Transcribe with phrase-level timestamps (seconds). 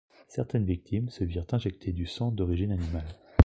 [0.27, 3.05] Certaines victimes se virent injecter du sang d’origine animale.